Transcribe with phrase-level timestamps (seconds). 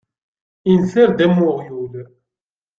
[0.71, 1.93] Inser-d am uɣyul.